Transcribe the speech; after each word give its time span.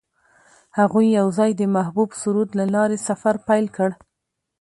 هغوی 0.79 1.07
یوځای 1.19 1.51
د 1.55 1.61
محبوب 1.75 2.09
سرود 2.21 2.49
له 2.59 2.65
لارې 2.75 2.97
سفر 3.07 3.35
پیل 3.47 3.65
کړ. 3.75 3.89